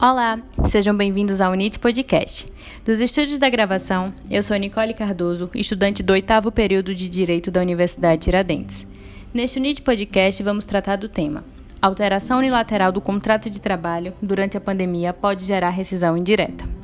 Olá, 0.00 0.38
sejam 0.66 0.94
bem-vindos 0.94 1.40
ao 1.40 1.52
UNIT 1.52 1.78
Podcast. 1.78 2.46
Dos 2.84 3.00
estúdios 3.00 3.38
da 3.38 3.48
gravação, 3.48 4.12
eu 4.30 4.42
sou 4.42 4.56
Nicole 4.56 4.94
Cardoso, 4.94 5.50
estudante 5.54 6.02
do 6.02 6.12
oitavo 6.12 6.52
período 6.52 6.94
de 6.94 7.08
Direito 7.08 7.50
da 7.50 7.60
Universidade 7.60 8.22
Tiradentes. 8.22 8.86
Neste 9.32 9.58
UNIT 9.58 9.82
Podcast, 9.82 10.42
vamos 10.42 10.64
tratar 10.64 10.96
do 10.96 11.08
tema 11.08 11.44
Alteração 11.80 12.38
unilateral 12.38 12.90
do 12.90 13.00
contrato 13.00 13.50
de 13.50 13.60
trabalho 13.60 14.12
durante 14.20 14.56
a 14.56 14.60
pandemia 14.60 15.12
pode 15.12 15.44
gerar 15.44 15.70
rescisão 15.70 16.16
indireta. 16.16 16.75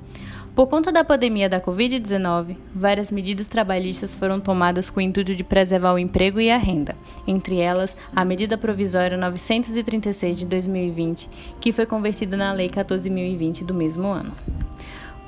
Por 0.55 0.66
conta 0.66 0.93
da 0.93 1.03
pandemia 1.03 1.48
da 1.48 1.59
Covid-19, 1.59 2.59
várias 2.75 3.11
medidas 3.11 3.48
trabalhistas 3.48 4.14
foram 4.14 4.39
tomadas 4.39 4.91
com 4.91 5.01
o 5.01 5.02
intuito 5.02 5.34
de 5.34 5.43
preservar 5.43 5.95
o 5.95 5.98
emprego 5.98 6.39
e 6.39 6.51
a 6.51 6.59
renda, 6.59 6.95
entre 7.27 7.59
elas 7.59 7.96
a 8.14 8.23
medida 8.23 8.59
provisória 8.59 9.16
936 9.16 10.41
de 10.41 10.46
2020, 10.46 11.30
que 11.59 11.73
foi 11.73 11.87
convertida 11.87 12.37
na 12.37 12.52
Lei 12.52 12.69
14.020 12.69 13.65
do 13.65 13.73
mesmo 13.73 14.09
ano. 14.09 14.34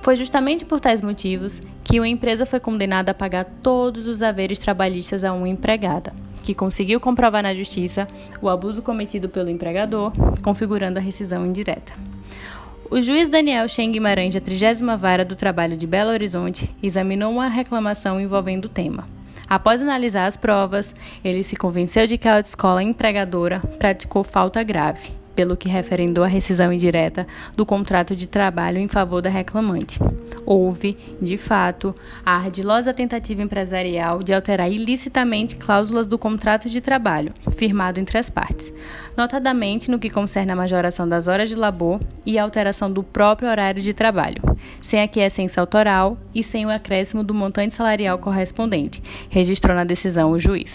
Foi 0.03 0.15
justamente 0.15 0.67
por 0.67 0.79
tais 0.79 1.01
motivos 1.01 1.63
que 1.83 1.99
uma 1.99 2.07
empresa 2.07 2.45
foi 2.45 2.61
condenada 2.61 3.13
a 3.13 3.15
pagar 3.15 3.47
todos 3.63 4.07
os 4.07 4.21
haveres 4.21 4.59
trabalhistas 4.59 5.25
a 5.25 5.33
uma 5.33 5.49
empregada, 5.49 6.13
que 6.43 6.55
conseguiu 6.55 7.01
comprovar 7.01 7.43
na 7.43 7.55
justiça 7.55 8.07
o 8.43 8.51
abuso 8.51 8.83
cometido 8.83 9.31
pelo 9.31 9.49
empregador, 9.49 10.13
configurando 10.43 10.99
a 10.99 11.03
rescisão 11.03 11.47
indireta. 11.47 12.14
O 12.91 13.01
juiz 13.01 13.29
Daniel 13.29 13.69
Chen 13.69 13.91
Guimarães, 13.93 14.35
da 14.35 14.41
30 14.41 14.97
Vara 14.97 15.25
do 15.25 15.35
Trabalho 15.35 15.77
de 15.77 15.87
Belo 15.87 16.11
Horizonte, 16.11 16.69
examinou 16.83 17.33
uma 17.33 17.49
reclamação 17.49 18.21
envolvendo 18.21 18.67
o 18.67 18.69
tema. 18.69 19.09
Após 19.49 19.81
analisar 19.81 20.27
as 20.27 20.37
provas, 20.37 20.95
ele 21.25 21.43
se 21.43 21.57
convenceu 21.57 22.07
de 22.07 22.19
que 22.19 22.29
a 22.29 22.37
autoescola 22.37 22.83
empregadora 22.83 23.61
praticou 23.79 24.23
falta 24.23 24.63
grave 24.63 25.24
pelo 25.35 25.57
que 25.57 25.69
referendou 25.69 26.25
a 26.25 26.29
rescisão 26.29 26.73
indireta 26.73 27.27
do 27.57 27.67
contrato 27.67 28.15
de 28.15 28.27
trabalho 28.27 28.79
em 28.79 28.89
favor 28.89 29.21
da 29.21 29.31
reclamante. 29.31 29.99
Houve, 30.47 30.97
de 31.21 31.37
fato, 31.39 31.95
a 32.25 32.37
ardilosa 32.37 32.93
tentativa 32.93 33.43
empresarial 33.43 34.23
de 34.23 34.33
alterar 34.33 34.71
ilicitamente 34.71 35.57
cláusulas 35.57 36.07
do 36.07 36.19
contrato 36.19 36.69
de 36.69 36.81
trabalho, 36.81 37.33
firmado 37.53 37.99
entre 37.99 38.19
as 38.19 38.29
partes, 38.29 38.73
notadamente 39.17 39.91
no 39.91 39.99
que 39.99 40.11
concerne 40.11 40.53
a 40.53 40.57
majoração 40.57 41.09
das 41.09 41.29
horas 41.29 41.49
de 41.49 41.55
labor 41.55 41.99
e 42.27 42.39
a 42.39 42.43
alteração 42.43 42.93
do 42.93 43.03
próprio 43.03 43.49
horário 43.49 43.83
de 43.83 43.95
trabalho, 43.95 44.43
sem 44.83 45.01
a 45.01 45.09
quiescência 45.09 45.61
autoral 45.61 46.19
e 46.35 46.43
sem 46.43 46.67
o 46.67 46.71
acréscimo 46.71 47.25
do 47.25 47.33
montante 47.33 47.75
salarial 47.75 48.19
correspondente, 48.19 49.03
registrou 49.31 49.75
na 49.75 49.85
decisão 49.85 50.31
o 50.31 50.39
juiz. 50.39 50.75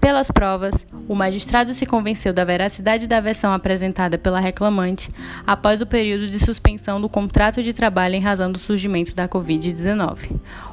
Pelas 0.00 0.30
provas, 0.30 0.86
o 1.08 1.14
magistrado 1.14 1.72
se 1.74 1.86
convenceu 1.86 2.32
da 2.32 2.44
veracidade 2.44 3.06
da 3.06 3.20
versão 3.20 3.52
apresentada 3.86 4.18
pela 4.18 4.40
reclamante 4.40 5.10
após 5.46 5.80
o 5.80 5.86
período 5.86 6.28
de 6.28 6.38
suspensão 6.38 7.00
do 7.00 7.08
contrato 7.08 7.62
de 7.62 7.72
trabalho 7.72 8.14
em 8.14 8.20
razão 8.20 8.50
do 8.50 8.58
surgimento 8.58 9.14
da 9.14 9.28
Covid-19. 9.28 10.30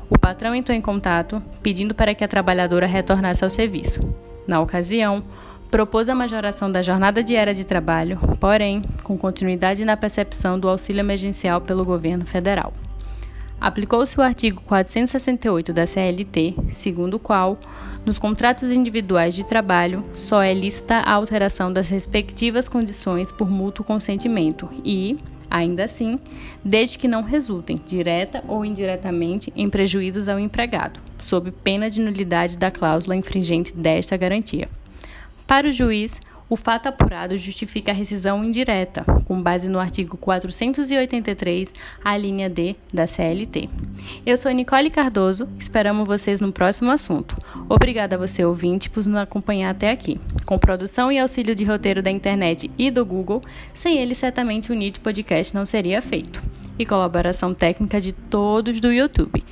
O 0.09 0.17
patrão 0.17 0.55
entrou 0.55 0.75
em 0.75 0.81
contato, 0.81 1.41
pedindo 1.61 1.93
para 1.93 2.15
que 2.15 2.23
a 2.23 2.27
trabalhadora 2.27 2.87
retornasse 2.87 3.43
ao 3.43 3.49
serviço. 3.49 4.01
Na 4.47 4.59
ocasião, 4.59 5.23
propôs 5.69 6.09
a 6.09 6.15
majoração 6.15 6.71
da 6.71 6.81
jornada 6.81 7.23
diária 7.23 7.53
de 7.53 7.63
trabalho, 7.63 8.19
porém, 8.39 8.83
com 9.03 9.17
continuidade 9.17 9.85
na 9.85 9.95
percepção 9.95 10.59
do 10.59 10.67
auxílio 10.67 10.99
emergencial 10.99 11.61
pelo 11.61 11.85
governo 11.85 12.25
federal. 12.25 12.73
Aplicou-se 13.59 14.17
o 14.17 14.21
artigo 14.21 14.61
468 14.61 15.71
da 15.71 15.85
CLT, 15.85 16.55
segundo 16.69 17.15
o 17.15 17.19
qual, 17.19 17.57
nos 18.05 18.19
contratos 18.19 18.71
individuais 18.71 19.33
de 19.33 19.45
trabalho, 19.45 20.03
só 20.13 20.41
é 20.41 20.53
lícita 20.53 20.95
a 20.95 21.13
alteração 21.13 21.71
das 21.71 21.89
respectivas 21.89 22.67
condições 22.67 23.31
por 23.31 23.49
mútuo 23.49 23.85
consentimento 23.85 24.69
e, 24.83 25.17
ainda 25.49 25.85
assim, 25.85 26.19
desde 26.63 26.97
que 26.97 27.07
não 27.07 27.21
resultem, 27.21 27.79
direta 27.85 28.43
ou 28.47 28.65
indiretamente, 28.65 29.53
em 29.55 29.69
prejuízos 29.69 30.27
ao 30.27 30.37
empregado, 30.37 30.99
sob 31.19 31.51
pena 31.51 31.89
de 31.89 32.01
nulidade 32.01 32.57
da 32.57 32.69
cláusula 32.69 33.15
infringente 33.15 33.73
desta 33.73 34.17
garantia. 34.17 34.67
Para 35.47 35.69
o 35.69 35.71
juiz, 35.71 36.19
o 36.53 36.55
fato 36.55 36.85
apurado 36.85 37.35
justifica 37.35 37.89
a 37.89 37.95
rescisão 37.95 38.45
indireta, 38.45 39.03
com 39.25 39.41
base 39.41 39.67
no 39.67 39.79
artigo 39.79 40.15
483, 40.17 41.73
a 42.05 42.15
linha 42.15 42.47
D 42.47 42.75
da 42.93 43.07
CLT. 43.07 43.67
Eu 44.23 44.37
sou 44.37 44.51
Nicole 44.51 44.91
Cardoso, 44.91 45.49
esperamos 45.57 46.07
vocês 46.07 46.39
no 46.39 46.51
próximo 46.51 46.91
assunto. 46.91 47.35
Obrigada 47.67 48.15
a 48.15 48.19
você, 48.19 48.45
ouvinte, 48.45 48.87
por 48.87 49.03
nos 49.03 49.17
acompanhar 49.17 49.71
até 49.71 49.89
aqui. 49.89 50.21
Com 50.45 50.59
produção 50.59 51.11
e 51.11 51.17
auxílio 51.17 51.55
de 51.55 51.63
roteiro 51.63 52.03
da 52.03 52.11
internet 52.11 52.69
e 52.77 52.91
do 52.91 53.03
Google, 53.03 53.41
sem 53.73 53.97
ele 53.97 54.13
certamente 54.13 54.71
o 54.71 54.75
NIT 54.75 54.99
Podcast 54.99 55.55
não 55.55 55.65
seria 55.65 56.03
feito. 56.03 56.39
E 56.77 56.85
colaboração 56.85 57.51
técnica 57.51 57.99
de 57.99 58.11
todos 58.11 58.79
do 58.79 58.91
YouTube. 58.91 59.43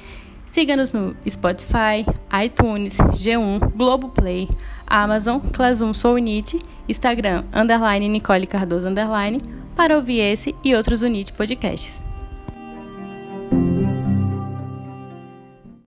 Siga-nos 0.52 0.92
no 0.92 1.16
Spotify, 1.26 2.06
iTunes, 2.44 2.98
G1, 2.98 3.72
Globoplay, 3.74 4.50
Amazon, 4.86 5.40
Classroom 5.40 5.94
Sounit, 5.94 6.60
Instagram, 6.90 7.46
underline 7.54 8.10
Nicole 8.10 8.46
Cardoso, 8.46 8.90
underline, 8.90 9.40
para 9.78 9.96
ouvir 9.96 10.20
esse 10.20 10.54
e 10.62 10.76
outros 10.76 11.04
Unite 11.04 11.32
podcasts. 11.32 12.11